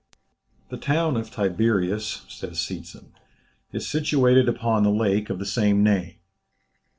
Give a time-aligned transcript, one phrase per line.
[0.69, 3.11] "The town of Tiberias," says Seetzen,
[3.71, 6.15] "is situated upon the lake of the same name.